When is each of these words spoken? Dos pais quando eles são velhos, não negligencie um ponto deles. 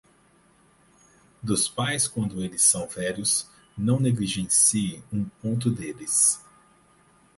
Dos 1.43 1.69
pais 1.69 2.07
quando 2.07 2.43
eles 2.43 2.63
são 2.63 2.87
velhos, 2.87 3.47
não 3.77 3.99
negligencie 3.99 5.03
um 5.13 5.25
ponto 5.25 5.69
deles. 5.69 6.43